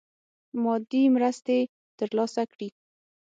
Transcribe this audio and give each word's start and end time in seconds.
مادي 0.63 1.03
مرستي 1.15 1.59
تر 1.97 2.09
لاسه 2.17 2.41
کړي. 2.51 2.69